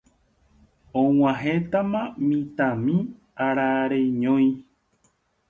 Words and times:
Og̃uahẽtamaha 1.01 2.13
mitãmi 2.27 2.97
arareñói 3.47 4.49